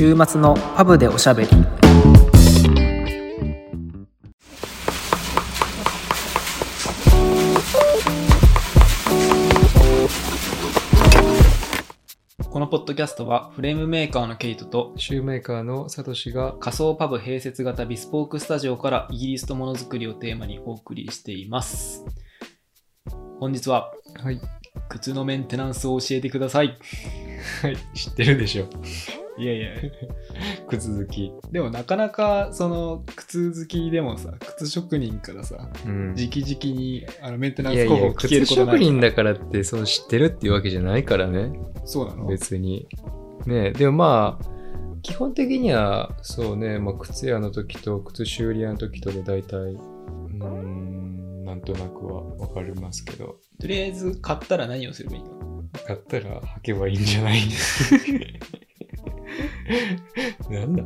[0.00, 1.50] 週末のパブでおしゃべり。
[1.50, 1.56] こ
[12.58, 22.06] のポッドキャストはフレームメーカーのケイトとシューメーカーのサトシが仮想パブ併設型ビスポークスタジオからイギリスとものづくりをテーマにお送りしています。
[23.38, 23.92] 本日は
[24.22, 24.40] はい、
[24.88, 26.78] 靴のメンテナンスを教えてください。
[27.60, 28.66] はい、知ってるでしょ
[29.40, 29.70] いやいや
[30.68, 36.14] 靴好き、でもなかなかその靴好きでもさ靴職人からさうん。
[36.14, 41.52] 直々にあのメンテナンいやいやス方法聞ける靴ことない職人だからってそう知ってるっていうわけじゃないからね。
[41.84, 42.26] そうなの？
[42.26, 42.86] 別に。
[43.46, 44.44] ねでもまあ
[45.02, 53.36] 基本的にはそうね、まあ、靴屋の時と靴修理屋の時とで大体うーんなんとなくは分かりますけど。
[53.58, 55.64] とりあえず買ったら何をすればいいの？
[55.86, 57.40] 買ったら履けばいいんじゃない
[60.50, 60.84] なんだ？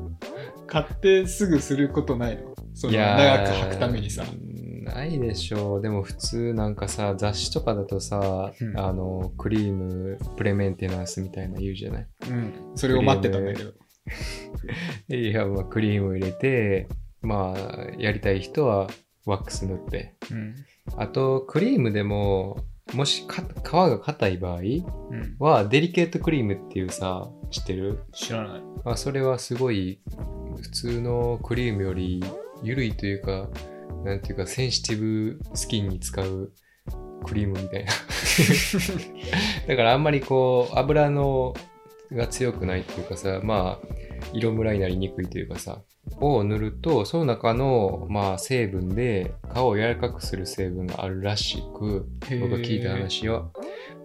[0.66, 2.54] 買ってすぐすることないの？
[2.74, 4.24] その長く履くためにさ。
[4.84, 5.82] ないでしょう。
[5.82, 8.78] でも普通なんかさ雑誌とかだとさ、うん。
[8.78, 12.06] あのクリームプレメンテナンスみたいな言うじゃない？
[12.28, 12.52] うん。
[12.74, 13.72] それを待ってたんだけど。
[15.08, 16.88] いやまあクリーム を入れて
[17.22, 18.88] まあやりたい人は
[19.24, 20.14] ワックス塗って。
[20.30, 20.54] うん。
[20.96, 22.58] あとクリームでも
[22.92, 25.36] もしか皮が硬い場合うん。
[25.38, 28.04] はデリケートクリームっていうさ知ってる？
[28.12, 28.62] 知らない。
[28.84, 30.00] まあ、それはすごい
[30.60, 32.22] 普通のクリームより
[32.62, 33.48] 緩いというか、
[34.04, 36.52] なんていうかセンシティブスキンに使う
[37.24, 37.92] クリームみたいな。
[39.68, 41.54] だからあんまりこう油の
[42.12, 43.86] が強くないっていうかさ、まあ
[44.32, 45.82] 色ムラになりにくいというかさ、
[46.20, 52.06] を塗るとその中のまあ成分で皮を柔らかくする成分があるらしく、
[52.40, 53.50] 僕が聞いた話は。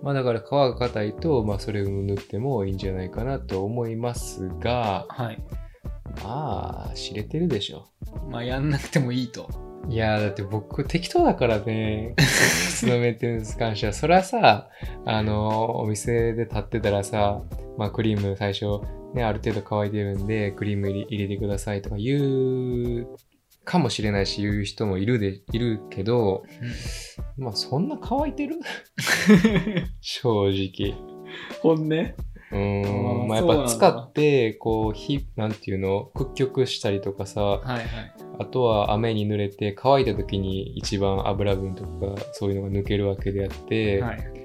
[0.02, 5.44] まあだから皮が硬いと、まあそれを塗ってもいいんじゃないかなと思いますが、はい
[6.23, 7.88] まあ知れてるでしょ。
[8.30, 13.94] まあやんなくてもいいといやーだって僕適当だからね、 靴のメンテナンスに関しては。
[13.94, 14.70] それはさ、
[15.06, 17.42] あのお店で立ってたらさ、
[17.78, 18.66] まあクリーム最初
[19.14, 23.08] ね、ある程度乾いてるんで、クリーム入れてくださいとか言う
[23.66, 26.44] かもしれないし、言う人もいるで、いるけど、
[27.38, 28.60] まあそんな乾いてる？
[30.02, 30.95] 正直。
[31.62, 32.14] 本音？
[32.52, 37.86] うん、まあやっぱ使って、こう、ひ、なんていうの、屈曲したりとかさ、はいはい
[38.38, 44.40] あとは雨に濡れて乾いた時に一番油分とかそういうのが抜けるわけであって、はい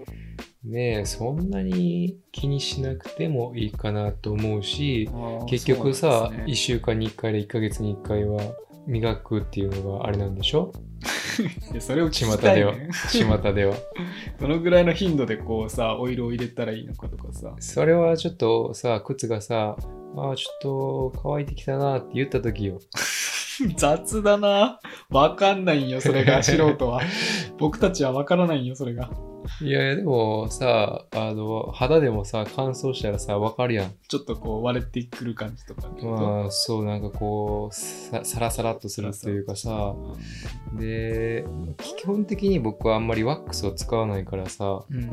[0.65, 5.11] ねえ、そんなに気にしなくてもいいかなと思うし、
[5.47, 8.41] 結局さ、ね1週間に1回で1ヶ月に1回は
[8.87, 10.73] 磨くっていうのがあれなんでしょ？
[11.81, 12.89] それを聞巷ではきたいね。
[13.43, 13.75] 巷では。
[14.41, 19.77] どのぐらいの頻度でこうさオイルを入れたらいいのかとかさそれはちょっとさ、靴がさ、
[20.17, 22.79] ああ、ちょっと乾いてきたなって言った時よ。
[23.77, 24.81] 雑だな。
[25.11, 27.01] わかんないんよそれが素人は。
[27.59, 29.11] 僕たちはわからないんよそれが。
[29.61, 33.93] いやいや、でもさ、あの、肌でもさ、乾燥したらさ、わかるやん。
[34.09, 39.95] ちょっとこう割れてくる感じとかまあ、そう、なんかこう、さサラサラっとするというかさ、
[40.79, 41.45] で、
[41.79, 45.11] 基本的に僕はあんまりワックスを使わないからさ、うん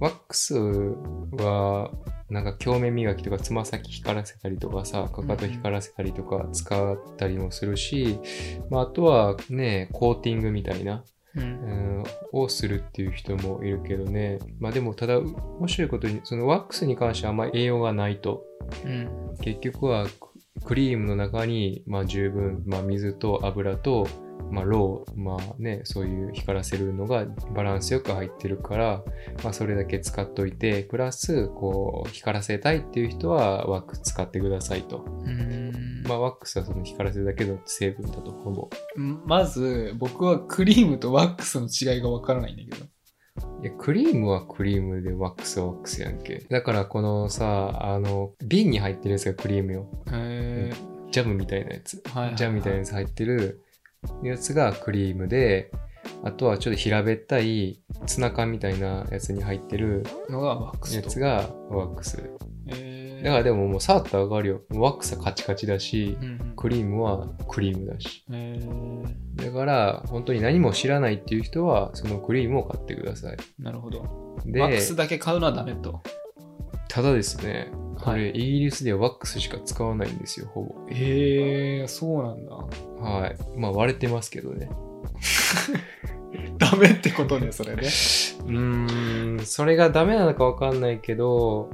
[0.00, 1.90] ワックスは、
[2.30, 8.18] なんか鏡面磨きとかつま先光らせたりとかさ、かかと光らせたりとか使ったりもするし、
[8.70, 11.04] まあ、あとはね、コーティングみたいな、
[11.36, 14.38] ううんん、をするっていう人もいるけどね。
[14.58, 18.44] まあでも、ただ、面白いことに、そのワックスに関してはあんまり栄養がないと。
[18.84, 20.30] うん結局はク
[20.64, 24.06] クリームの中に、まあ、十分、まあ、水と油と、
[24.50, 29.04] まあ、ロー、まあね、そういう光らせるのがバランスよく入ってるから、
[29.42, 35.04] まあ、それだけ使っといて、プラス、こう、光らせたいっていう人はワックス使ってくださいと。
[35.24, 38.70] うんまあ、ワックスはその光らせるだけの成分だと、ほぼ。
[39.26, 42.86] まず僕はクリームとワックスの違いがわからないんだけど
[43.62, 46.46] いや、クリームはクリームでワックスはワックスやんけ。
[46.50, 49.86] だからこのさ、あの、瓶に入ってるやつがクリームよ。
[50.10, 50.72] へ
[51.10, 52.02] ジャムみたいなやつ。
[52.06, 53.62] はいはいはいジャムみたいなやつ入ってる
[54.22, 55.70] やつがクリームで、
[56.24, 62.30] あとはちょっと平べったいツナ缶みたいなやつに入ってるーのがワックスとやつがワックス。
[63.22, 64.60] だからでももう触ったらわかるよ。
[64.70, 68.24] ワックスはカチカチだしう、んクリームはクリームだし。
[69.36, 73.36] だから本当に何も知らないっていう人はそのクリームを買ってください。
[73.58, 76.02] なるほどで、ワックスだけ買うのはダメと
[76.88, 77.70] ただですね、
[78.02, 80.74] これ、はいイギリスではワックスしか使わないんですよ、ほぼ。
[80.88, 83.36] へえそうなんだはい。
[83.56, 84.70] まあ割れてますけどね。
[86.58, 91.70] ダメってことねそれね うーん、それがダメなのかわかんないけど、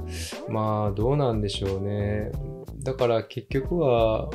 [0.49, 2.31] まあどうなんでしょうね。
[2.83, 4.29] だから結局は、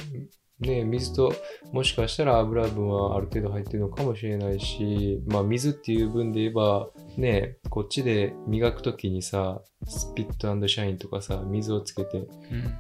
[0.62, 1.34] ね、水と、
[1.72, 12.28] もしかしたら油分はある程度入ってるのかもしれないし、まあ水っていう分で言えば、ね、こっちで磨くときにさ、スピットシャインとかさ、水をつけて、うん。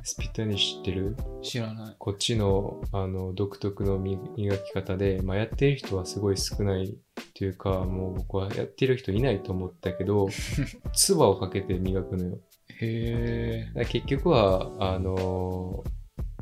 [0.04, 1.96] スピットに知ってる知らない。
[1.98, 6.96] こっちのあの独特の磨き方で、まあ、やってる人はすごい少ない
[7.36, 10.28] というか、もう僕はやってる人いないと思ったけど、
[10.94, 12.38] 唾をかけて磨くのよ。
[12.80, 13.84] へえ。
[13.86, 15.84] 結局は、あの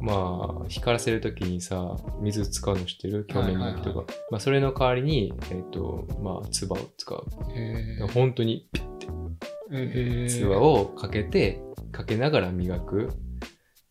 [0.00, 3.26] まあ、光らせるときにさ、水使うの知ってる？
[3.32, 3.98] 表面磨きとか。
[3.98, 7.24] はいはいまあ、それの代わりに、えっ、と、まあ、唾を使う。
[7.54, 8.06] へえ。
[8.14, 10.28] 本当にピッてへえ。
[10.28, 11.62] 唾をかけて、
[11.92, 13.10] かけながら磨く。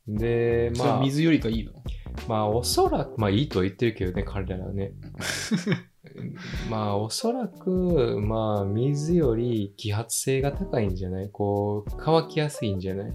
[0.07, 1.73] で、まあ、水よりかいいの？
[2.27, 4.93] まあ、おそらく、まあいいとは言ってるけどね、彼らはね。
[6.69, 11.29] まあ、おそらく、まあ、水より揮発性が高いんじゃない？
[11.29, 13.13] こう、乾きやすいんじゃない？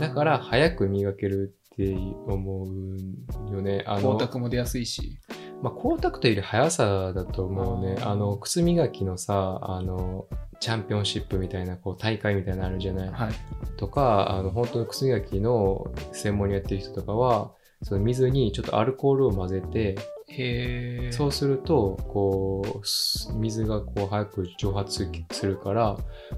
[0.00, 1.96] だから、早く磨けるって
[2.26, 3.84] 思うよね。
[3.86, 5.20] あの、光沢も出やすいし。
[5.62, 7.96] まあ、光沢というより速さだと思うね。
[8.02, 10.26] あの、靴磨きのさ、あの、
[10.60, 13.08] チャンピオンシップみたいな、こう、大会みたいなのあるじゃない？
[13.10, 13.32] はい。
[13.76, 17.52] とか、あの、本当の靴磨きの専門にやってる人とかは、
[17.82, 19.96] その水にちょっとアルコールを混ぜて、
[20.28, 21.12] へえ。
[21.12, 25.96] そうすると、こう、す水がこう早く蒸発するから、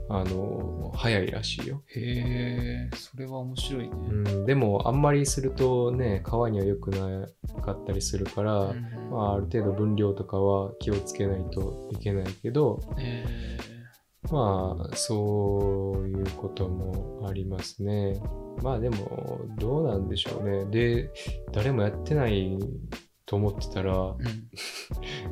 [0.08, 1.82] あの、早いらしいよ。
[1.88, 2.96] へえ。
[2.96, 3.90] それは面白いね。
[3.92, 7.28] うん、でも、あんまりするとね、皮には良くな
[7.62, 13.25] かったりするから、うんまあ、ある程度分量とかは気をつけないといけないけど、へ
[14.31, 18.20] まあ、そういうこともありますね。
[18.62, 20.64] まあでも、どうなんでしょうね。
[20.66, 21.10] で、
[21.52, 22.58] 誰もやってない
[23.31, 23.94] と思ってたら、え。
[23.94, 24.17] うん。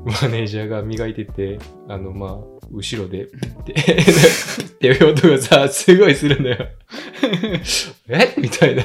[0.05, 1.59] マネージャーが磨いてて、
[1.89, 3.27] あの、まあ、後ろで、っ
[3.65, 6.69] て、っていう音がさ、すごいするんだよ。
[8.09, 8.35] え？
[8.39, 8.85] みたいな。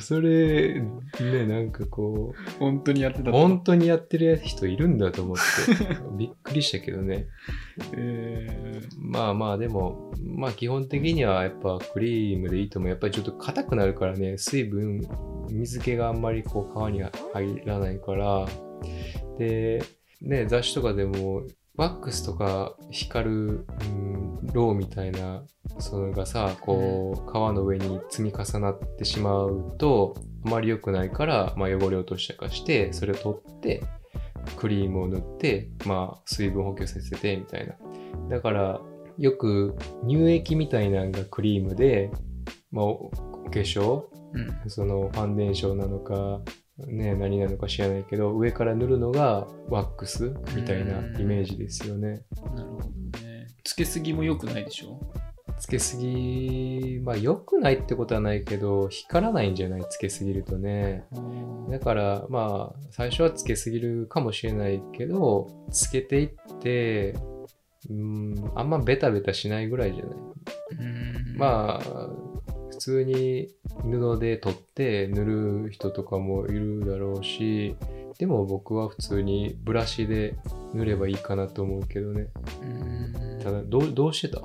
[0.00, 0.80] それ、
[1.20, 5.42] ね、なんかこ本当にやってたう、本当にやってる人いるんだと思って、
[6.18, 7.26] びっくりしたけどね。
[7.96, 12.90] えまあまあ、でも、まあ基本的にはやっぱクリームでいいと思う。
[12.90, 15.02] やっぱりちょっと硬くなるからね、水分、
[15.50, 17.02] 水気があんまりこう皮に
[17.32, 18.46] 入らないから、
[19.38, 19.82] で、
[20.20, 21.44] ね、雑誌とかでも、
[21.78, 25.44] ワックスとか光る、うん、ローみたいな、
[25.78, 33.84] それがさ、こう、皮の上に積み重なってしまうと、あまり良くないから、まあ汚れ落としたかして、それを取って、
[34.56, 37.74] クリームを塗って、まあ水分補給させて、みたいな。
[38.28, 38.80] だから、
[39.16, 42.10] よく乳液みたいなのがクリームで、
[42.72, 43.10] まあ、おお
[43.50, 44.04] 化粧
[44.34, 44.70] うん。
[44.70, 46.40] そのファンデーションなのか、
[46.86, 52.22] ね、何なのか知らないけど、上から塗るのがワックスみたいなイメージですよね。
[52.54, 52.88] なるほど
[53.20, 53.48] ね。
[53.64, 55.00] つけすぎも良くないでしょ？
[55.58, 59.84] つけすぎ、まあ良くないってことはないけど、光らないんじゃない？
[59.90, 61.04] つけすぎるとね。
[61.68, 67.16] だから、まあ、最初はつけすぎるかもしれないけど、つけていって、
[67.90, 70.14] うん、あんまベタベタしないぐらいじゃない？
[70.78, 71.36] うん。
[71.36, 72.08] まあ、
[72.78, 73.48] 普通に
[73.82, 75.24] 布で取って塗
[75.64, 77.74] る人とかもいるだろうし、
[78.18, 80.36] でも僕は普通にブラシで
[80.74, 82.28] 塗ればいいかなと思うけどね。
[82.62, 84.42] うんただ、どう、どうしてた？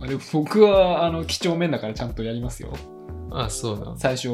[0.00, 2.72] あでも僕はあの几帳面だからちゃんとやりますよ。
[3.34, 3.94] あ、そうな。
[3.96, 4.28] 最初、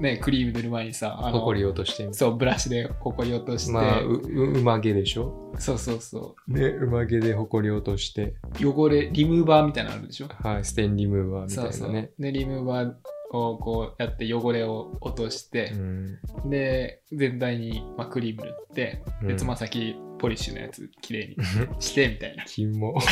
[0.00, 5.52] ね、クリーム塗る前にさ、あのほこり落としてみそう、ブラシでほこり落として、まあ、う、う馬毛でしょ？
[5.58, 10.28] そうそうそね、馬毛でほこり落として、う、汚れ、リムーバーみたいなのあるでしょ？
[10.28, 11.72] はい、ステンリムーバーみたいなね。
[11.72, 12.10] そうそう。
[12.18, 12.92] で、リムーバー
[13.32, 16.18] をこうやって汚れを落として、うん。
[16.50, 21.36] で、全体に、まあ、クリーム塗って、で、うんつま先ポリッシュのやつきれいに
[21.80, 22.44] して、みたいな。
[22.44, 22.94] キモ。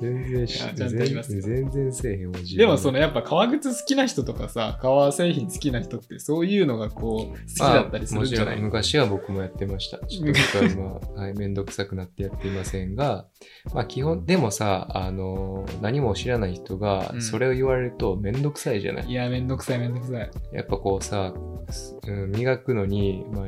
[0.00, 8.60] 全然し全然せえへんわ、自分でもそのやっぱ革靴好きな人とかさ、革製品好きな人ってそういうのがこう好きだったりするんじゃない？
[8.60, 9.98] 昔は僕もやってました。
[10.06, 13.26] ちょっと今、 はい、めんどくさくなってやっていませんが、
[13.74, 17.22] まあ基本、でもさ、あの、何も知らない人がうん。
[17.22, 20.30] それを言われるとめんどくさいじゃない、いや、めんどくさいめんどくさい。
[20.52, 21.34] やっぱこうさ、
[22.06, 23.46] うん、磨くのに、まあ、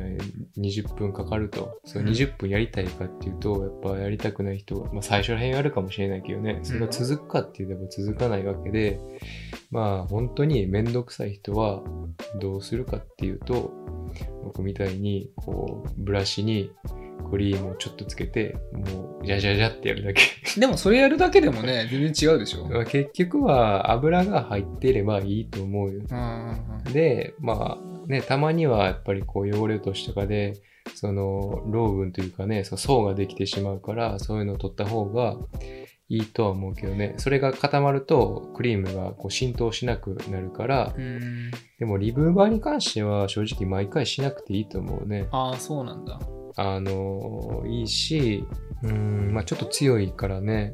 [0.59, 1.80] 20分かかると。
[1.85, 9.00] その20分やりたいかっていうと、やっぱやりたくない人が、まあ最初ら辺あるかもしれないけどね、それが続くかって言えば続かないわけで、
[9.70, 11.82] まあ本当にめんどくさい人は
[12.40, 13.73] どうするかっていうと、
[14.44, 16.73] 僕みたいに、こう、ブラシに
[17.30, 20.23] クリームをちょっとつけて、もう、じゃじゃじゃってやるだけ。
[20.59, 22.66] でもそれやるだけでもね、 全然違うでしょ。
[22.66, 26.02] まあ結局は油が入っていればいいと思うよ。
[26.11, 26.14] う
[26.90, 30.54] んで、まあね、たまにはやっぱりこう汚れ落としとかで、
[30.94, 35.37] その、ロー分というかね、その層ができてしまうから、そういうのを取った方が
[36.10, 37.14] いいとは思うけどね。
[37.18, 41.52] それが固まるとクリームがこう浸透しなくなるから、うん。
[41.78, 45.28] でもリムーバーに関しては正直毎回しなくていいと思うね。
[45.30, 46.18] ああ、そうなんだ。
[46.56, 48.44] あの、いいし、
[48.82, 50.72] うん、まあちょっと強いからね。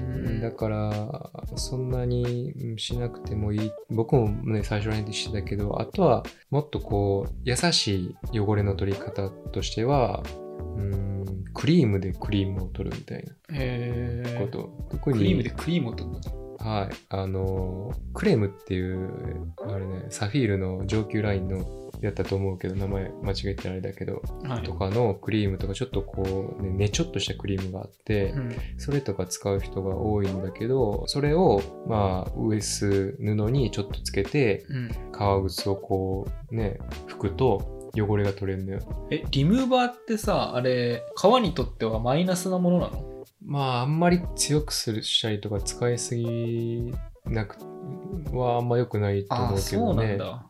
[0.00, 3.70] うんだから、そんなにうんしなくてもいい。
[3.90, 10.24] 僕もね、最初ら辺でしてたけど、あとは、もっとこう、優しい汚れの取り方としては、
[10.62, 13.24] うん、クリームでクリームを取るみたい。
[13.24, 14.88] なこと。
[14.90, 16.16] 特に、クリームでクリームを取る。
[16.58, 16.94] はい。
[17.08, 24.62] あの、クレームっていう、あれね、サフィールの上級ラインのやったと思うけど、名前間違えてあれだけど、はい。
[24.62, 34.90] とかのクリームとかちょっとこう、ね、ねちょっとしたクリームがあって、うんそれとか使う人が多いんだけど、それを、まあ、ウエス布にちょっとつけて、うん。
[35.12, 36.78] 革靴をこう、ね、
[37.08, 39.08] 拭くと汚れが取れるのよ。
[39.10, 43.24] え、リムーバーってさ、あれ、革にとってはマイナスなものなの？
[43.44, 46.92] まあ、あんまり強くするしたりとか使いすぎ
[47.26, 47.56] なく
[48.32, 50.08] はあんま良くないと思うけそうどね。
[50.08, 50.46] なんだ。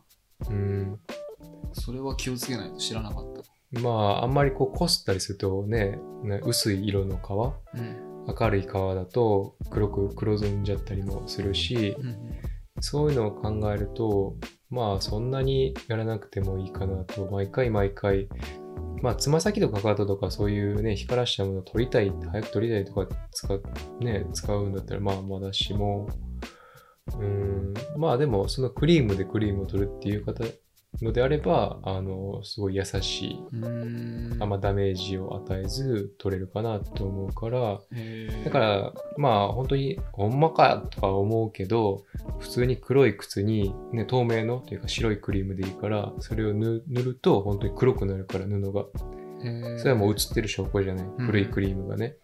[0.49, 0.99] うん。
[1.73, 3.33] それは気をつけないと知らなかっ
[3.71, 3.81] た。
[3.81, 8.13] まあ、あんまりこう、こすったりするとね、ね薄い色の革うん。
[8.25, 12.15] 明るい革だと黒く黒ずんじゃったりもするし、うん
[12.81, 14.35] そういうのを考えると、
[14.69, 18.27] まあそんなにやらなくてもいいかなと、毎回毎回、
[19.01, 23.47] まあつま先とかかかととかそういうね、光らしたものを取りたい、早く取りたいとか使,、
[23.99, 26.07] ね、使うんだったらまあまだしも、
[27.07, 30.43] うーん、まあでもそのクリームでクリームを取るっていう方
[31.01, 33.39] のであれば、あの、すごい優しい。
[34.39, 37.79] あんまダメージを与えず取れるかなと思うから、
[38.45, 42.03] だから、まあ本当に、ほんまかとか思うけど、
[42.39, 48.85] 普通に黒い靴に、ね、透明のというか白いクリームでいいから、それを塗塗ると本当に黒くなるから布が。
[49.77, 51.05] それはもう映ってる証拠じゃない。
[51.05, 52.15] うん古いクリームがね。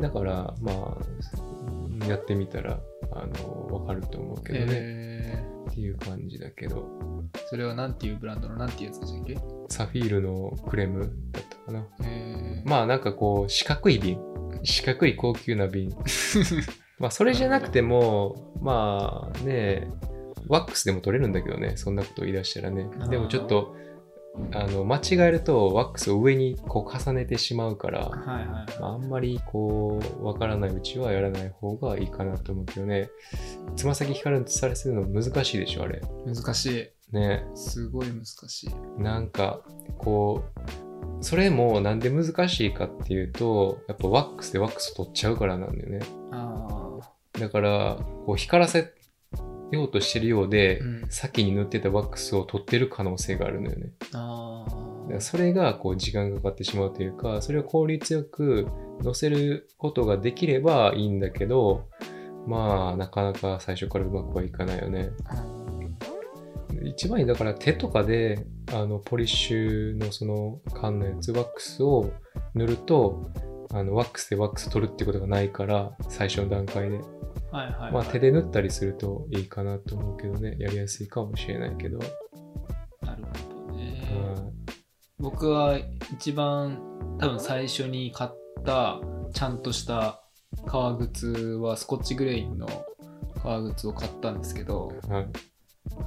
[0.00, 0.98] だから、ま
[2.02, 2.78] あ、やってみたら、
[3.12, 4.66] あの、わかると思うけどね。
[4.70, 9.38] へっていう感じだけど、ーそれはなんていうブランドのなんていうやつでしたっけ？
[9.68, 11.00] サフィールのクレーム
[11.32, 11.86] だったかな。
[12.02, 14.18] へーまあなんかこう、四角い瓶。
[14.62, 15.90] 四角い高級な瓶。
[16.98, 19.88] まあそれじゃなくても、まあね、
[20.48, 23.76] ワックスでも取れるんだけどね、そんなこと言い出したらねでもちょっと、
[24.52, 33.10] あの、間違えるとワックスを上にこう重ねてしまうから、はいはいあ、あんまりこう、わからないうちはやらない方がいいかなと思うけどね。
[33.76, 36.00] つま先光るされするの難しいでしょ、あれ。
[36.26, 37.14] 難しい。
[37.14, 37.44] ね。
[37.54, 39.02] すごい難しい。
[39.02, 39.60] なんか、
[39.98, 46.00] こう、それもなんで難しいかっていうと、やっぱワックスでワックス取っちゃうからなんだよね。
[46.30, 46.98] あ
[47.32, 48.92] だから、こう光らせ
[49.70, 53.90] ようとしてるようで、うん先に塗ってたワックスを取ってる可能性があるのよね。
[54.12, 54.66] あ。
[55.20, 58.68] それがこう時間がかかってしまうというか、それを効率よく
[59.02, 61.86] 乗せることができればいいんだけど、
[62.46, 65.10] まあ、なかなか最初からうまくはいかないよね。
[65.24, 65.44] あ。
[66.84, 72.12] 一番いいだから手とかであのポリッシュのその缶のやつワックスを
[72.54, 73.30] 塗ると
[73.70, 77.00] あのワックスでワックス取るってことがないから最初の段階で、
[77.50, 77.92] はいはい、はい。
[77.92, 80.56] まあ手で塗ったりするといいかなと思うけどね。
[80.58, 81.98] やりやすいかもしれないけど、
[83.02, 84.34] なるほどね。
[84.36, 84.58] うん
[85.20, 85.78] 僕は
[86.12, 86.80] 一番
[87.18, 88.30] 多分最初に買っ
[88.64, 89.00] た
[89.32, 90.22] ちゃんとした
[90.64, 92.68] 革靴はスコッチグレインの
[93.42, 95.28] 革靴を買ったんですけどはい。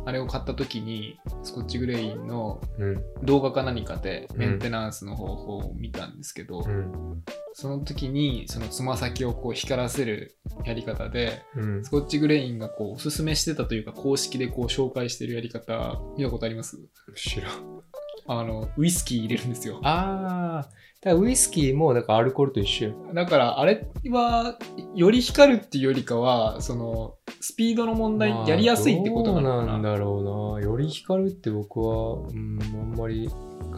[0.06, 3.04] あれを買った時にスコッチグレインのうん。
[3.24, 7.24] 動画か何かでうんメンテナンスの方法を見たんですけど、うん
[7.62, 11.86] その時にそのつま先をこう光らせるやり方でうん。
[11.86, 16.80] スコッチグレインがこうおすすめしてたというか公式でこう紹介してるやり方見たことあります？
[17.16, 17.82] 知らん。
[18.26, 19.80] あのウイスキー入れるんですよ。
[19.84, 20.70] ああ
[21.04, 22.96] だからウイスキーもだからアルコールと一緒よ。
[23.16, 24.58] だからあれは
[24.94, 29.78] より光るっていうよりかはそのスピードの問題まあやりやすいってことなのかな。
[29.80, 30.66] んだろうな。
[30.66, 33.28] より光るって僕は、うん、あんまり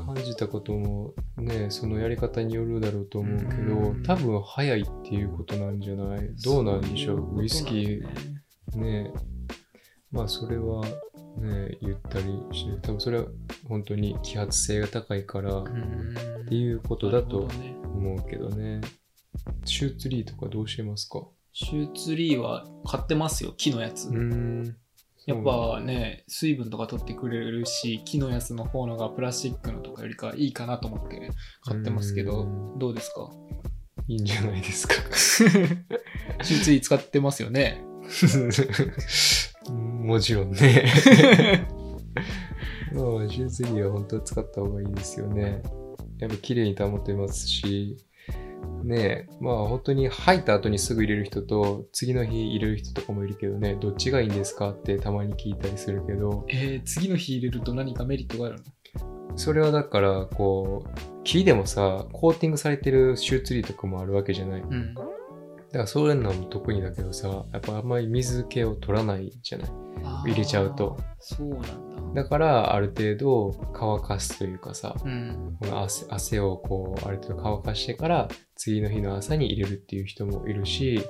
[0.06, 4.04] 感じたこともねそのやり方によるだろうと思うけどうん。
[4.04, 6.30] 多分早いっていうことなんじゃない？
[6.44, 7.40] どうなんでしょう？
[7.40, 9.14] ウイスキーね。
[10.12, 10.84] まあそれは
[11.38, 13.26] ね言ったりして多分それは
[13.68, 18.82] 本当に揮発性が高いからっっていうことだとね、思うけどね。
[19.66, 21.24] シューツリーとかどうしてますか？
[21.54, 24.76] シューツリーは買ってますよ木のやつ、うーん。
[25.26, 31.32] やっぱね水分とか取ってくれるし木のやつの方のがプラスチックのとかよりかいいかなと思って
[31.64, 32.80] 買ってますけどうん。
[32.80, 33.30] どうですか？
[34.08, 34.96] いいんじゃないですか。
[35.16, 37.84] シューツリー使ってますよね
[39.72, 41.68] もちろんね。
[42.94, 45.64] まあ、シューズリーは本当は使った方がいいですよね。
[46.20, 47.98] やっぱ綺麗に保てますし、
[48.84, 58.64] ねえ、まあ本当に吐いた後にすぐ入れる人と、次の日入れる人とかもいるけどね、どっちがいいんですかってたまに聞いたりするけど、えー、次の日入れると何かメリットがあるの？
[59.36, 64.62] それはだから、こう、木でもさ、コーティングされてるシューツリーとかもあるわけじゃない。
[64.62, 64.96] だうん。
[65.74, 69.70] からそういうのも特にだけどさ、やっぱあんまり水気を取らないじゃない？
[70.32, 70.98] 入れちゃうと。
[71.20, 72.24] そうなんだ。
[72.24, 75.58] だから、ある程度乾かすというかさ、うん。
[75.60, 81.02] この汗汗をこう、ある程度乾かしてから、次の日の朝に入れるっていう人もいるし、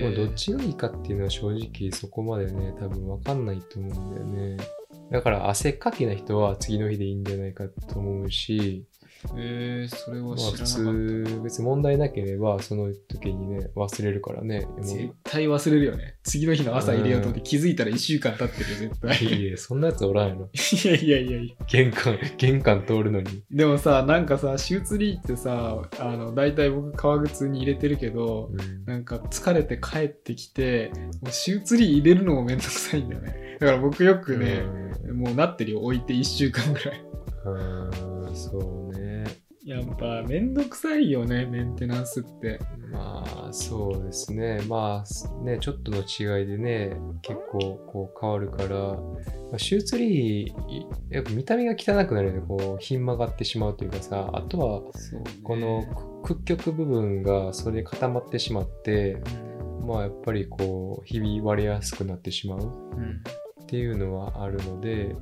[0.00, 4.56] もどっちがいいかっていうのは正直そこまでね、多分わかんないと思うんだよね。
[5.12, 8.86] だから汗っかきな人は次の日でいいんじゃないかと思うし、
[9.36, 10.66] えー、それはまあ普知らなかった。
[10.66, 14.66] 通、別に問題なければその時にね、忘れるからね。
[14.80, 16.16] 絶対忘れるよね。
[16.22, 19.24] 次の日の朝入れようと思って気づいたら1週間経ってるよ、絶対。
[19.24, 20.50] いやいや、そんなやつおらんやろ。
[20.52, 21.66] いやいやいやいや。
[21.66, 23.42] 玄関、玄関通るのに。
[23.50, 30.90] でもさ、なんかさ、シューツリーってさ、あの、大体僕革靴に入れてるけど、うんなんか疲れて帰ってきて、
[31.22, 33.56] もうシューツリー入れるのもめんどくさいんだよね。
[33.60, 34.62] だから僕よくね、
[35.12, 37.04] もうなってるよ、置いて1週間ぐらい。
[37.44, 38.81] うん、うんそうね。
[39.64, 42.58] やっぱめんどくさいよね、メンテナンスって。
[42.90, 44.60] まあ、そうですね。
[44.68, 54.82] まあ、ね、ちょっとの違いでね、結構こう変わるから、まあ、シューツリー、いやっぱ見た目が汚くなるよね、こう、ひん曲がってしまうというかさ、あとは。
[55.44, 55.84] この
[56.24, 59.22] 屈曲部分がそれで固まってしまって、
[59.86, 63.22] まあやっぱりこう、ひび割れやすくなってしまううん。
[63.62, 65.14] っていうのはあるので、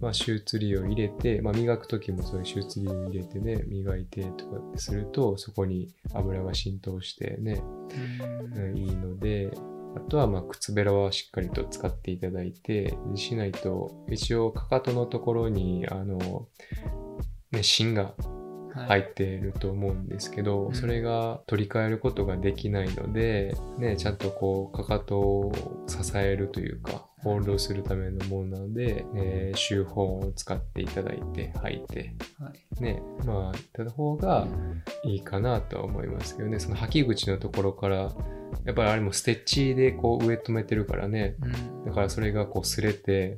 [0.00, 7.62] まあ、シューツリーを入れて、まあ、磨く時もそういうシューツリーを入れてね、磨いてとかってすると、そこに油が浸透してね、
[8.56, 8.76] うん。
[8.76, 9.50] いいので、
[9.96, 16.46] あとはまあ靴べらはしっかりと使っていただいて、でしないと、一応かかとのところに、あの、
[17.50, 18.14] ね、芯が
[18.74, 20.74] 入っていると思うんですけど、うん。
[20.74, 25.52] それが取り替えることができないので、ね、ちゃんとこう、かかとを
[25.88, 32.82] 支えるというか、ホールドするためのものなので、えー、シューホーンを使っていただいて、履いて、はい。
[32.82, 34.46] ね、まあ、いた方が
[35.04, 38.12] いいかなとは思いますけどね、その履き口のところから、
[38.64, 41.46] やっぱりあれもステッチでこう上止めてるからね、う
[41.82, 41.84] ん。
[41.84, 43.36] だからそれがこう擦れて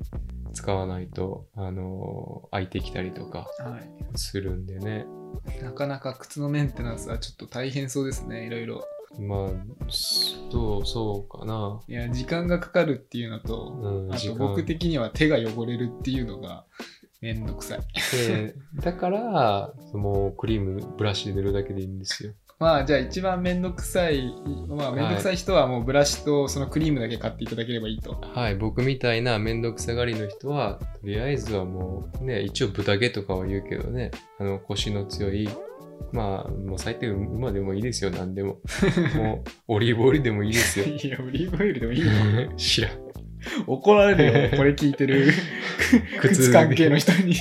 [0.53, 4.18] 使わないと、あの開いてきたりとかはい。
[4.18, 5.07] するんでね。
[5.61, 8.85] なかなか靴のメンテナンスはちょっと大変そうですね、いろいろ。
[9.18, 9.48] まあ、
[9.90, 11.81] そう、そうかな。
[11.87, 16.64] いや、時間がかかるっていうのと、うん、あと僕的には手が汚れるっていうのが
[17.20, 17.81] めんどくさい。
[18.16, 22.33] でだから、もうクリームブラシで塗るだけでいいんですよ。
[22.62, 24.33] まあじゃあ一番めんどくさい、
[24.68, 28.20] まあめんどくさい人はもうブラシとそのクリームだけ買っていただければいいと。
[28.20, 35.48] はい、僕みたいなめんどくさがりの人は、とりあえずはもうね、一応豚毛とかは言うけどね、あの、腰の強い、
[36.12, 38.59] まあ、もう最低馬でもいいですよ、何でも。
[39.16, 40.85] もう、オリーブオイルでもいいですよ。
[40.85, 42.07] いや、オリーブオイルでもいいよ。
[42.57, 42.90] 知らん。
[43.66, 45.33] 怒られるよ、これ聞いてる
[46.20, 47.33] 靴関係の人に。
[47.33, 47.37] い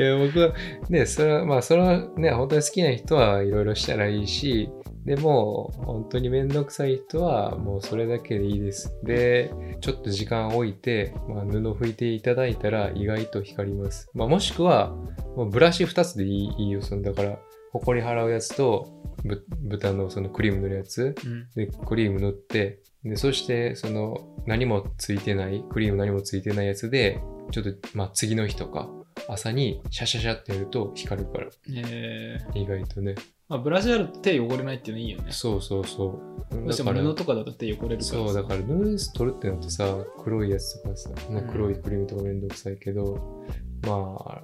[0.00, 0.54] や、僕は、
[0.88, 4.68] ね、それは、まあ、それはね、本当に好きな人はいろいろしたらいいし、
[5.06, 8.92] でも、本当にめんどくさい人は、もうそれだけでいいです。
[9.04, 14.10] で、ちょっと時間置いて、まあ、布拭いていただいたら意外と光ります。
[14.14, 14.96] まあ、もしくは、
[15.36, 16.82] もうブラシ2つでいいいいよ。
[16.82, 17.38] その、だから、
[17.70, 21.14] ほこり払うやつと、ぶ豚のそのクリーム塗るやつ。
[21.24, 27.20] うんで、クリーム塗って、で、そして、その、何もついてない、クリーム何もついてないやつで、
[27.52, 28.90] ちょっと、まあ、次の日とか、
[29.28, 33.14] 朝にシャシャシャってやると光るから、えー意外とね。
[33.48, 35.30] まあ、ブラシあると手汚れないっていうのいいよね。
[35.30, 36.54] そうそうそう。
[36.54, 38.10] どうしても布とかだと手汚れるからさ。
[38.10, 39.84] そう、だからヌース取るってなるとさ、
[40.24, 43.44] 黒いやつとかさ、ねうん黒いクリームとかめんどくさいけど、
[43.86, 44.42] まあ、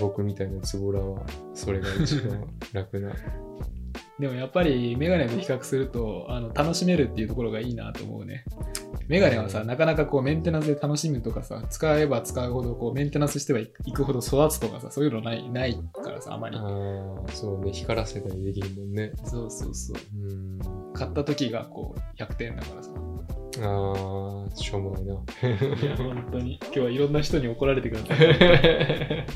[0.00, 1.22] 僕みたいなズボラは、
[1.54, 3.12] それが一番楽な。
[4.18, 8.44] でもやっぱりメガネと比較するとあの楽しめるっていうところがいいなと思うね。
[9.08, 16.56] メガネはさ、うんなかなかこうメンテナンスで楽しむとかさ、使えば使うほどこうメンテナンスしてはいくほど育つとかさ、そういうのないないからさ、あまり。
[16.56, 16.64] ああ、
[17.32, 19.12] そうね、光らせたりできるもんね。
[19.24, 19.96] そうそうそう。
[20.16, 20.58] うん。
[20.94, 22.90] 買った時がこう100点だからさ。
[23.62, 25.14] ああ、しょうもないな。
[25.14, 25.16] い
[25.84, 26.58] や、 本当に。
[26.62, 28.18] 今日はいろんな人に怒られてください。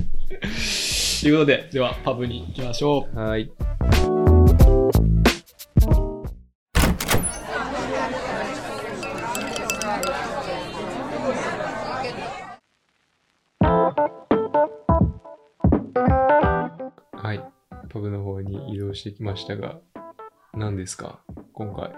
[1.21, 3.19] ということで、ではパブに行きましょう。
[3.19, 3.51] はい。
[3.81, 4.18] はい。
[18.99, 19.79] してきましたが、
[20.55, 21.21] 何ですか？
[21.53, 21.91] 今回。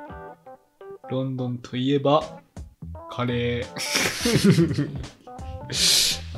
[1.10, 2.40] ロンドンといえば、
[3.10, 4.88] カレー。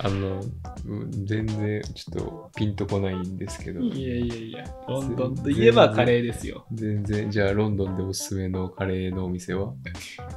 [0.05, 0.40] あの、
[0.87, 3.81] うん全然ちょっとピンとこないんですけど。
[3.81, 6.64] いやいやいや、ロンドンといえばカレーですよ。
[6.72, 9.75] 全然、じゃあロンドンでおすすめのカレーのお店は？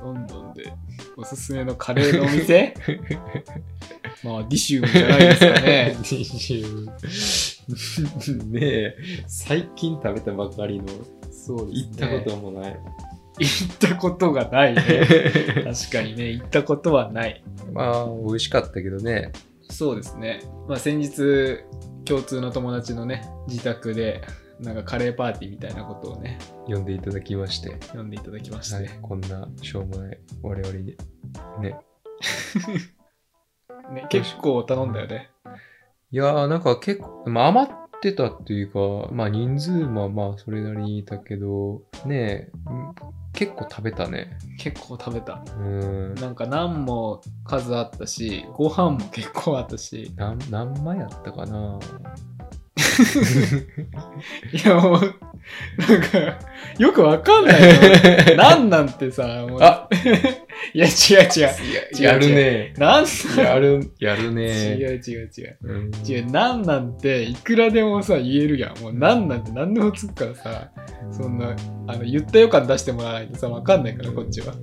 [0.04, 0.74] ロンドンで
[1.16, 2.74] おすすめのカレーのお店？
[4.24, 5.96] まあ、ディシュームじゃないですかね。
[8.46, 8.98] ねえ、
[9.28, 10.86] 最近食べたばかりの、
[11.32, 12.80] そう行ったこともない。
[13.40, 14.82] 行ったことがないね。
[15.66, 17.44] 確かにね、行ったことはない。
[17.74, 19.32] まあ、美味しかったけどね。
[19.70, 20.42] そうですね。
[20.68, 21.60] まあ、先日、
[22.06, 24.22] 共通の友達のね、自宅で、
[24.60, 28.76] なんかカレーパーティーみたいなことをね、呼んでいただきまして、読んでいただきまして。
[28.76, 30.96] はい、こんなしょうもない我々に。
[31.60, 31.78] ね。
[33.92, 35.30] ね、結構頼んだよね。
[36.12, 44.38] いやー、なんか結構、まあ、余ってたっていうか、まあ人数もまあそれなりにいたけど、ねえ、うん結構食べたね。
[44.58, 45.44] 結構食べた。
[45.58, 46.16] うん。
[46.16, 50.14] なんかナンも数あったし、ご飯も結構あったし。
[50.16, 51.78] 何何枚やったかな
[54.54, 56.40] いやもう、なんか、
[56.80, 57.62] よくわかんない
[58.30, 58.36] よ。
[58.38, 59.60] なんなんてさ、もう。
[59.62, 59.88] あ
[60.74, 61.48] いや違う違う。
[61.98, 62.74] 違うやるね。
[62.78, 63.06] なん
[63.38, 64.76] やる、やるね。
[64.76, 65.58] 違う違う違う。
[65.64, 68.80] うん違う、なんなんていくらでもさ、言えるやん。
[68.82, 70.72] もうなんなんて何でもつくからさ、
[71.12, 71.56] そんな、
[71.88, 74.54] あの、言った予感出してもらわないとさ、わかんないから、こっちは。。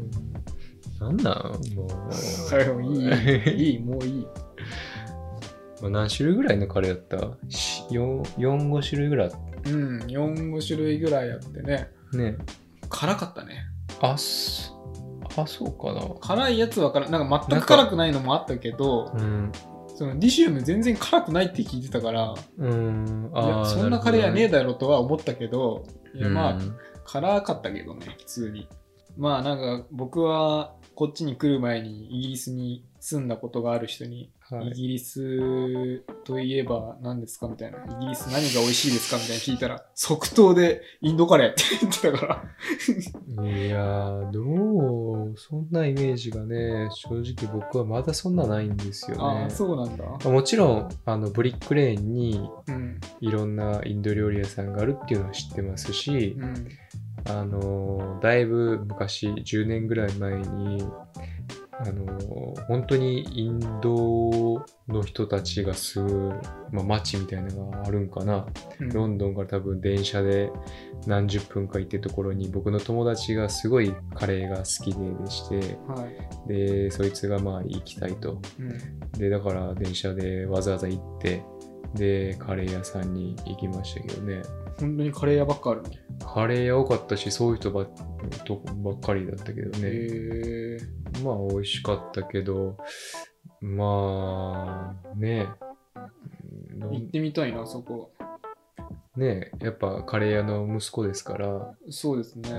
[1.01, 1.75] なんなん？
[1.75, 2.55] もう。
[2.55, 4.27] はい、もういい、いい、もういい。
[5.83, 9.31] まあ何種類ぐらいのカレーやった ?4、4、5種類ぐらい
[9.67, 11.91] うん、4、5種類ぐらいあってね。
[12.11, 12.37] たね。
[12.89, 13.67] 辛かったね。
[14.01, 14.73] あ、そ
[15.37, 16.15] あ、そうかな。
[16.21, 19.53] 辛いやつは辛なんか全く辛くないのもあったけど、うん。
[19.95, 23.31] そのディシウム全然辛くないって聞いてたから、うん。
[23.35, 28.69] あーそんなカレーやねえだだろうとは思ったけど、いやまあ、うん辛かったけどね、普通に。
[29.17, 37.79] まあなんか僕はこっちに来る前にイギリスに住んだことがある人に、はいイギリスといえば何ですかみたいな。
[37.79, 42.45] イギリス何が美味しいですかみたいな聞いたら、即答でインドカレーって言ってたか
[43.39, 43.47] ら。
[43.49, 49.51] いやー、どうそんなイメージがね、正直僕はまだそんなないんですよねああ、。
[49.51, 50.05] そうなんだ。
[50.05, 53.01] まあもちろん、あの、ブリックレーンにうん。
[53.21, 56.69] いろんなインド料理屋さんがあるっていうのは知ってますし、うん。
[57.29, 60.85] あの、だいぶ昔、10年ぐらい前に、
[61.73, 68.47] あの、本当にインドの人たちが住む、まあ、街みたいなのがあるんかな。
[68.81, 70.51] うんロンドンから多分電車で
[71.07, 76.07] 何十分か行ってるところに僕の友達がすごいカレーが好きででして、は
[76.47, 76.49] い。
[76.49, 78.41] で、そいつがまあ行きたいと。
[78.59, 79.19] うん。
[79.19, 81.43] で、だから電車でわざわざ行って、
[81.95, 84.43] で、カレー屋さんに行きましたけどね。
[84.79, 85.91] 本当にカレー屋ばっかあるね。
[86.25, 87.87] カレー屋多かったし、そういう人ば
[88.45, 90.79] とばっかりだったけどね。
[91.23, 92.77] まあ、美味しかったけど、
[93.61, 95.49] まあ、ね
[95.95, 98.13] うん行ってみたいな、そこ。
[99.15, 102.59] ねやっぱカレー屋の息子ですから、そうですね。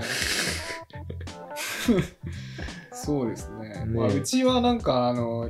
[2.92, 3.70] そうですね。
[3.70, 5.48] ねまあ、うちはなんか、あの、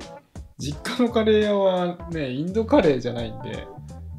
[0.58, 3.66] 実家のカレー屋はね、インドカレーじゃないんで、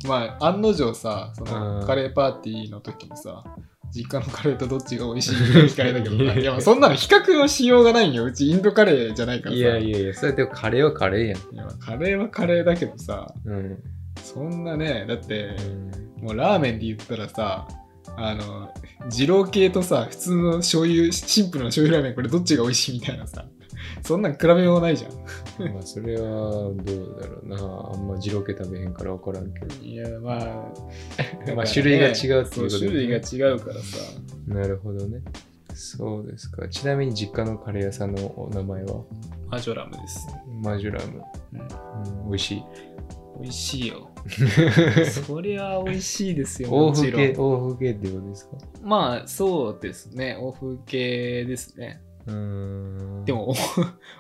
[0.06, 3.44] まあ、案の定さ、そのうんカレーパーティーの時にさ、
[3.92, 8.26] 実家のカレーとどっちが美味しいって聞かれたけど さ、いや、まあそんなの比較のしようがないんよ。
[8.26, 9.58] うちインドカレーじゃないからさ。
[9.58, 11.38] いやいやいや、それでもカレーはカレーやん。
[11.38, 13.78] いやカレーはカレーだけどさ、うん。
[14.24, 17.68] そんなね、だって、うんもうラーメンで言ったらさ、
[18.18, 18.70] あの、
[19.12, 23.46] 二郎系とさ、普通の醤油、シンプルな醤油ラーメン、これどっちが美味しいみたいなさ、
[24.06, 25.12] そんなん比べようないじゃん。
[25.74, 27.56] まあ、それはどうだろうな。
[27.94, 29.84] あんま二郎系食べへんから分からんけど。
[29.84, 30.74] いや、まあ、
[31.56, 33.98] まあ種類が違うっていうことそうで種類が違うからさ、
[34.48, 35.22] なるほどね。
[35.74, 36.68] そうですか。
[36.70, 39.04] ちなみに実家のカレー屋さんのお名前は？
[39.50, 40.28] マジョラムです。
[40.64, 41.22] マジュラム。
[41.54, 42.64] うん、うん、美味しい？
[43.42, 44.10] 美味しいよ。
[45.28, 48.58] そりゃ美味しいですよ、欧もちろん欧風系ってことですか？
[48.82, 50.38] まあ、そうですね。
[50.40, 52.02] 欧風系ですね。
[52.28, 53.26] うーん。
[53.26, 53.54] で、も、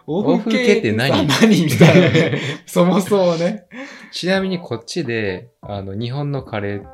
[0.08, 1.30] 欧欧風系って何？
[1.30, 2.40] さ何みたいなね。
[2.66, 3.66] そもそもね。
[4.12, 6.86] ちなみにこっちで、あの、日本のカレー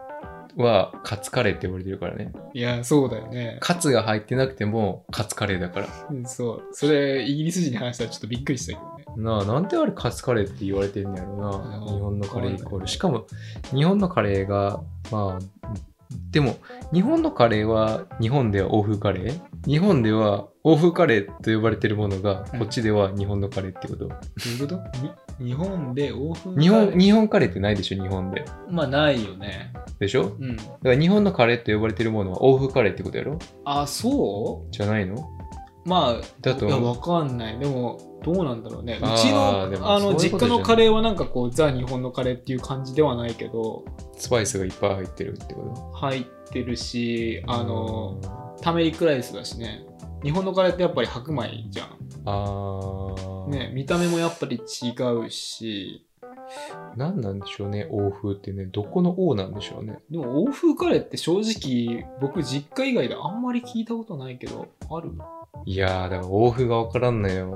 [0.58, 2.32] はカツカレーって呼ばれてるからね。
[2.54, 3.58] いや、そうだよね。
[3.62, 5.88] カツが入ってなくてもカツカレーだから。
[6.10, 6.64] うんそう。
[6.72, 9.24] それ、イギリス人に話したらちょっとびっくりしたけどね。
[9.24, 11.50] なあ、なんであれカツカレーって言われてんやろな。
[11.80, 12.88] うん日本のカレーイコール。
[12.88, 13.26] しかも、
[13.74, 15.46] 日本のカレーが、まあ、
[16.32, 16.58] でも、
[16.94, 19.42] 日本のカレーは、日本では欧風カレー？
[19.66, 22.60] 日本では欧風カレーと呼ばれてるものが、うん。
[22.60, 24.76] こっちでは日本のカレーってこと、どういうこと？
[25.40, 28.04] に日本で欧風日本、日本カレーってないでしょ？
[28.04, 28.46] 日本で。
[28.70, 29.74] まあ、ないよね。
[30.00, 30.36] でしょ？
[30.40, 30.56] うん。
[30.56, 33.40] だから日本のカレーと呼ばれてるものは欧風カレーってことやろ？
[33.66, 35.16] あ、そじゃないの？
[35.16, 36.68] うまあだと？
[36.68, 37.58] いやわかんない。
[37.58, 39.00] でもどうなんだろうね。
[39.02, 43.84] うちのあの実家のカレーはなんかこうザ日本のカレーっていう感じではないけど
[44.16, 48.22] スパイスがいっぱい入ってるってこ入ってるしとあの
[48.62, 49.88] タメリックライスだしね
[50.24, 51.88] 日本のカレーってやっぱり白米じゃん。
[52.26, 53.50] あー。
[53.50, 54.92] ね見た目もやっぱり違
[55.26, 56.06] うし。
[56.96, 58.66] 何なんでしょうね欧風ってね。
[58.66, 60.00] どこの王なんでしょうね。
[60.10, 65.12] でも欧風カレーって正直僕実家以外であんまり聞いたことないけどある？
[65.66, 67.56] いやーだから欧風が分からんのよ。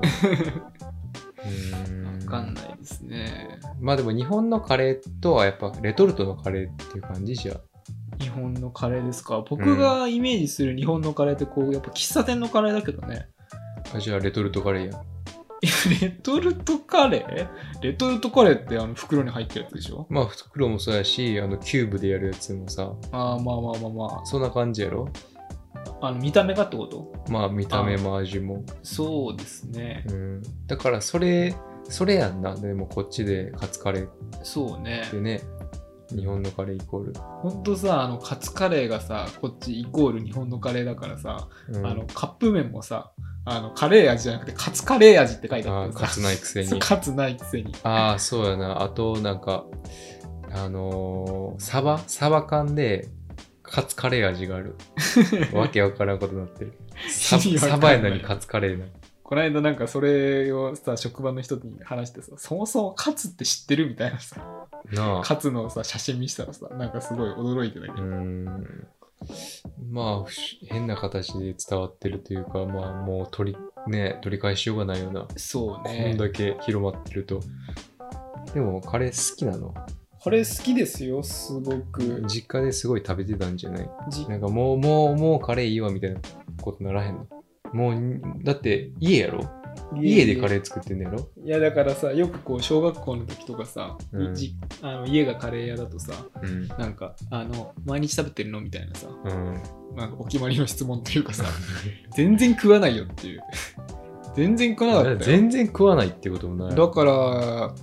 [1.48, 2.06] ーん。
[2.26, 3.60] わかんないですね。
[3.80, 7.60] まあでも日本のカレーとはやっぱレトルトのカレーっていう感じじゃ
[8.20, 9.44] 日本のカレーですか？
[9.48, 13.28] 僕がイメージする日本のカレーってこうやっぱ喫茶店のカレーだけどね。
[13.94, 15.06] あじゃあレトルトカレーやん。
[15.62, 15.68] い
[16.02, 17.82] やレトルトカレー？
[17.82, 20.06] レトルトカレーってあの袋に入ってるやつでしょ？
[20.10, 22.92] まあ袋もそうやしあのキューブでやるやつもさ。
[23.12, 25.08] ああまあまあまあまそんな感じやろ？
[26.00, 27.12] ああの見た目がってこと？
[27.30, 28.64] まあ見た目も味も。
[28.82, 30.04] そうですね。
[30.08, 30.42] うん。
[30.66, 32.54] だからそれそれやんな。
[32.54, 34.10] でもこっちでカツカレーっ
[34.42, 35.40] そうねてね
[36.14, 43.12] 日本のカレーイコール、ほんとさあのカツカレーがさこっちイコール日本のカレーだからさ、うん、あのカップ麺もさ
[43.44, 46.80] あのカレー味じゃなくてカツカレー味って書いてあってさあーカツないくせに。
[46.80, 47.74] カツないくせに。
[47.82, 48.82] ああそうやな。
[48.82, 49.66] あとなんか
[50.52, 53.08] あのーサバサバ缶で
[53.62, 54.76] カツカレー味がある。
[55.52, 56.72] わけわからんことになってる。
[57.08, 58.86] サバやのにカツカレーな
[59.28, 64.36] この間なんかそれをさ職場の人に話してさそもそもカツって知ってるみたいなさ
[64.92, 65.22] なあ。
[65.22, 68.46] カツのさ写真見せたらさなんかすごい驚いてたけど、ん。
[69.90, 70.28] まあ不思
[70.68, 73.58] 変な形で伝わってるというかまあもう取り
[73.90, 77.40] ね取り返しようがないようなそうこんねだけ広まってると。
[78.54, 79.74] でもカレー好きなの？
[80.20, 82.24] これ好きですよすごく。
[82.28, 83.90] 実家ですごい食べてたんじゃない？
[84.08, 86.20] じなんかもうもうもうカレーいいわみたいな
[86.62, 87.26] ことならへんの？
[87.72, 89.48] もうだって家やろ？
[89.94, 90.36] 家で。
[90.36, 91.28] カレー作ってんのやろ？
[91.44, 94.34] いやだからさよくこう小学校の時とかさ、うん。
[94.34, 96.68] じあの家がカレー屋だとさうん。
[96.68, 98.60] なんかあの毎日食べてるの？
[98.60, 99.62] みたいなさうん。
[99.96, 101.44] なんかお決まりの質問というかさ
[102.16, 103.40] 全然食わないよっていう。
[104.34, 105.18] 全然食わなかったよ。
[105.18, 106.76] 全然食わないってこともない。
[106.76, 107.74] だから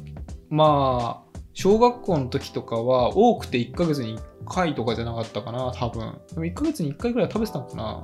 [0.49, 6.19] まあ小学校の時とかは多くて1ヶ月に1回とかじゃなかったかな多分。
[6.33, 8.03] でも1ヶ月に1回ぐらい食べてたのかな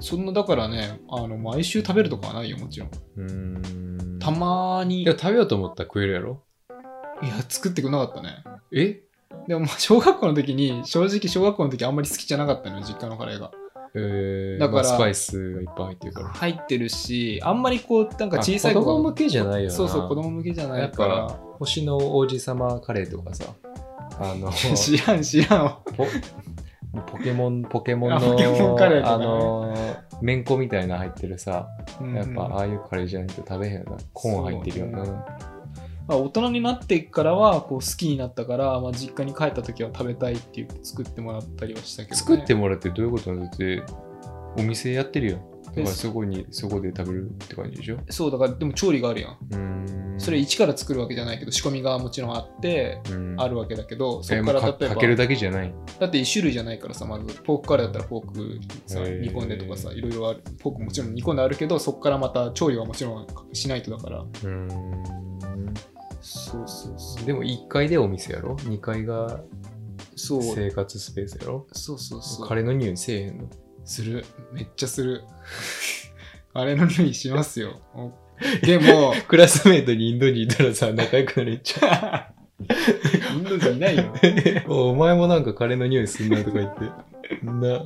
[0.00, 3.56] そんなだからねあの毎週食べるとかはないよもちろん。
[3.56, 4.18] ん。
[4.18, 5.02] たまに。
[5.02, 6.42] いやいや食べようと思ったら食えるやろ？
[7.48, 8.44] 作ってくれなかったね。
[8.72, 9.02] え？
[9.48, 13.50] でもまあ 小学校の時に正直小学校の時あんまり好きじゃなかったのよ実家のカレーが。
[13.94, 16.28] えー、だからまあスパイスがいっぱい入ってるから。
[16.28, 19.74] 入ってるしあんまりこうなんか小さいあ子供向けじゃないよな。
[19.74, 21.26] そうそう子供向けじゃなやっいから。
[21.26, 23.46] ぱ星の王子様カレーとかさ。
[24.20, 25.64] あの知らん知らん。
[25.64, 25.80] わ
[26.92, 31.68] ポポケモンポケモンのあポケモンカレーとかあねのめんこみたいな入ってるさ
[32.00, 33.96] うんやっぱああいうカレーじゃないと食べへんよな。
[34.12, 43.44] コーン入ってるよな、まあ、大人になってからはこう好きになったから、まあ、実家に帰った時は食べたいって言って作ってもらったりはしたけど、ね、作ってもらってどういうことなの？
[43.44, 43.82] だって
[44.56, 47.98] お店やってるやんだからそこにそこで食べるって感じでしょ？
[48.10, 50.16] そうだからでも調理があるやん。
[50.18, 53.40] それ一から作るわけじゃないけど仕込みがもちろんあってうん。
[53.40, 55.72] あるわけだけどそえこから例えばかかけるだけじゃない？
[56.00, 57.34] だって1種類じゃないからさまず。
[57.42, 60.42] ポークカレーだったらポークさ煮込んでとかさいろいろある。
[60.60, 64.20] ポークもちろん煮込んであるけどそこからまた調理はもちろんしないとだから。
[64.20, 65.04] うーん。
[66.20, 67.26] そうそうそう。
[67.26, 69.40] でも1階でお店やろ？2階が
[70.16, 70.42] そう。
[70.42, 71.66] 生活スペースやろ？
[71.72, 72.48] そうそうそう。
[72.48, 73.48] カレーの匂いせえへんの？
[73.88, 74.24] する。
[74.52, 75.24] めっちゃする。
[76.54, 77.80] あれの匂いしますよ。
[77.94, 78.12] お
[78.64, 82.28] でも クラスメートにインドにいたらさ仲良くなれちゃ
[82.60, 84.04] インド人いないよ。
[84.66, 86.84] う お前もなんかカレーの匂いすんなとか言って。
[87.42, 87.82] な。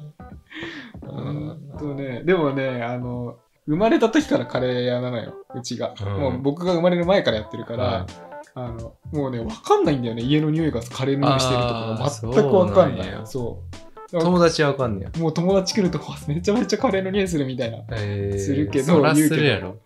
[1.07, 2.23] ほんとね。
[2.25, 5.35] でもねあの生まれた時からカレー屋なのよ。
[5.55, 6.21] うちが、うん。
[6.21, 10.23] もう僕が生まれる前からやってるから、はいあのもうね分かんないんだよね。
[10.23, 13.21] 家の匂いがカレーの匂いしてるとか全く分かんない。
[13.25, 15.21] そう友達はわかんねや。
[15.21, 17.79] もう友達来るとわ めちゃめちゃカレーの匂いするみたいな。
[17.93, 18.39] えー。
[18.39, 19.77] するけどそらするやろ。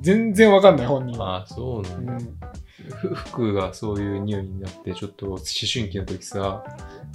[0.00, 2.38] 全然分かんない本人は、ああそうなだ、うん。
[3.14, 6.64] 服がそういう匂いになってちょっと思春期の時さ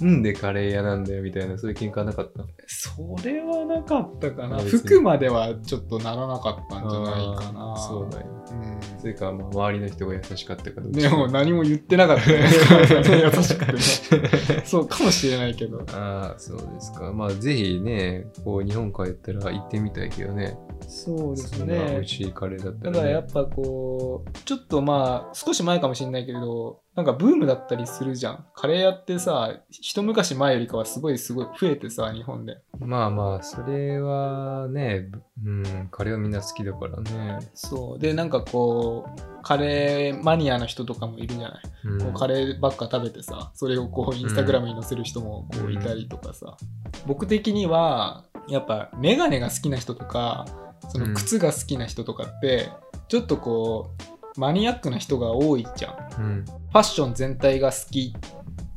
[0.04, 4.58] んでカレー屋なんだよみたいなそういう喧嘩なかったそれはなかったかな。
[4.58, 7.76] 服まではちょっならなかったんじゃないかな。
[7.76, 8.26] そうだよ。
[8.50, 9.00] うん。
[9.00, 11.00] それか、まあ、周りの人が優しかったかどうか。
[11.00, 12.40] でも何も言ってなかったね
[13.36, 14.62] 優しくてね。
[14.64, 15.82] そうかもしれないけど。
[15.92, 17.12] ああそうですか。
[17.12, 20.56] まあぜひねこう日本帰ったら行ってみたいけどね。
[20.88, 22.98] そうですそんな美ね味しいいカレーだっただら、ね。
[22.98, 28.44] からやっぱこう、ちょっとまあ、少し前かもしれないけれど、なんかブームだったりするじゃん。
[28.54, 32.58] カレー屋ってさ、一昔前よりかはすごいすごい増えてさ、日本で。
[32.78, 35.10] まあまあ、それはね、
[35.42, 37.38] うん、カレーはみんな好きだからね。
[37.54, 37.98] そう。
[37.98, 41.62] で、なんかこう、カレーマニアの人とかもいるじゃない。
[41.84, 46.58] うんこうカレーばっか食べてさ、それをこう、インスタグラムに載せる人もこううんいたりとかさ。
[47.06, 50.44] 僕的には、やっぱメガネが好きな人とか、
[50.90, 52.68] その靴が好きな人とかって、
[53.08, 56.22] ちょっとこう、マニアックな人が多いじゃん。
[56.22, 56.44] うん。
[56.44, 58.14] ファッション全体が好き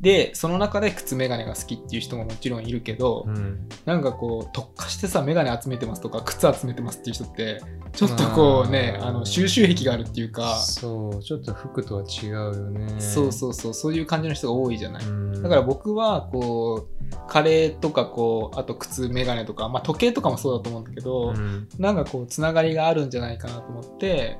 [0.00, 3.68] でその中で靴メガネが好きっていう人ももちろんいるけど、うん。
[3.84, 13.00] なんかこう特化してさメガネ集めてますとか靴集めてますっていう人ってちょっとこうねあの収集癖があるっていうかそう、ちょっと服とは違うよね。
[13.00, 15.42] そうそうそうそういう感じの人が多いじゃない、うん。
[15.42, 16.96] だから僕はこう
[17.28, 24.38] カレーとかこうあと靴メガネとか、まあ、時計とかもそうだと思うんだけど、うん、なんかこうつながりがあるんじゃないかなと思って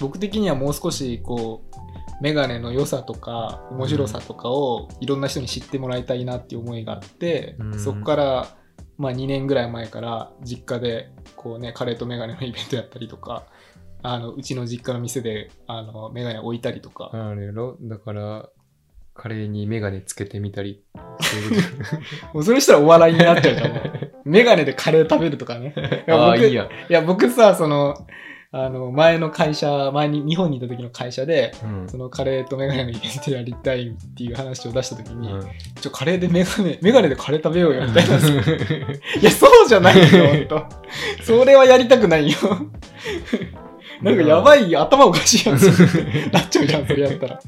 [0.00, 7.78] 僕的にはもう少しこうメガネの良さとか面白さとかをいろんな人に知ってもらいたいなっていう思いがあって、うん。
[7.78, 8.48] そこから、
[8.98, 13.46] まあ、2年ぐらい前から実家でこう、ね、カレーとメガネのイベントやったりとか
[14.06, 18.50] あのうちの実家の店であのメガネ置いたりとか、あれだから、
[19.14, 20.84] カレーにメガネつけてみたり。
[22.34, 23.72] もうそれしたらお笑いになっちゃうじゃん。
[24.30, 25.68] メガネでカレー食べるとかね。
[25.68, 25.80] いと
[26.10, 26.68] や僕いいや。
[26.90, 27.94] いや僕さその
[28.56, 31.88] あの前の会社前に日本にいた時の会社でうん。
[31.88, 35.42] そのカレーとメガネのイベントやりたいっていう話を出した時に、うん。
[35.80, 38.14] ちょカレーでメガネメガネでカレー食べようよみたいな
[39.20, 40.64] いやそうじゃないよと。
[41.24, 42.36] それはやりたくないよ。
[44.02, 45.64] なんかやばい頭おかしいやつ。
[46.30, 47.34] なっちゃうじゃんそれやったら。
[47.34, 47.40] ね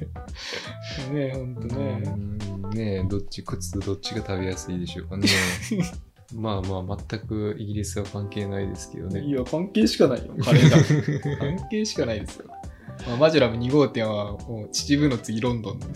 [1.15, 2.03] えほんとね。
[2.05, 2.71] うん。
[2.71, 5.29] ねえ、どっち、靴どっちが食べやすいでしょうかね。
[6.35, 9.21] まあまあ、全くイギリスは関係ないですけどね。
[9.21, 12.47] いや関係しかないよカレーが関係しかないですよ、
[13.07, 15.87] まあ、マジュラム2号店はもう秩父の次ロンドンで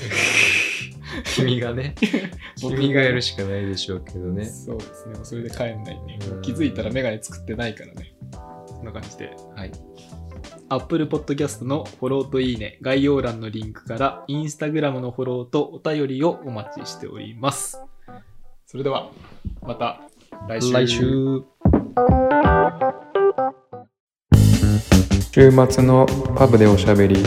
[1.24, 1.94] 君がね、
[2.62, 4.44] 僕 君がやるしかないでしょうけどね。
[4.44, 5.14] そうですね。
[5.22, 6.42] それで帰んないねうん。
[6.42, 8.14] 気づいたらメガネ作ってないからね。
[8.68, 9.36] そんな感じで。
[9.54, 9.72] はい。
[10.68, 17.80] Apple Podcast のフォローといいね、概要欄のリンクから、Instagram のフォローとお便りをお待ちしております。
[18.66, 19.10] それでは、
[19.62, 20.00] また
[20.48, 20.72] 来週。
[20.72, 21.42] 来週。
[25.32, 27.22] 週末のパブでおしゃべり。